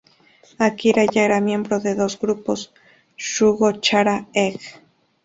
Akari 0.67 1.03
ya 1.13 1.21
era 1.27 1.37
miembro 1.49 1.75
de 1.83 1.93
dos 2.01 2.13
grupos, 2.23 2.59
Shugo 3.27 3.69
Chara 3.85 4.17
Egg! 4.45 4.59